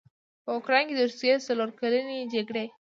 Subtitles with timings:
[0.43, 2.65] په اوکراین کې د روسیې څلورکلنې جګړې